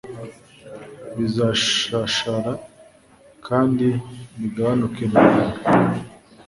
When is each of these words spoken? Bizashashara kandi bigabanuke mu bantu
Bizashashara 1.15 2.51
kandi 3.47 3.87
bigabanuke 4.39 5.03
mu 5.11 5.19
bantu 5.27 5.59